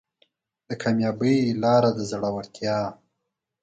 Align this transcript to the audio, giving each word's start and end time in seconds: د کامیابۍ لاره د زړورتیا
د 0.67 0.69
کامیابۍ 0.81 1.37
لاره 1.63 1.89
د 1.97 1.99
زړورتیا 2.11 2.77